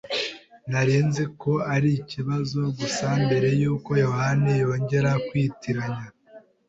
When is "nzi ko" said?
1.07-1.51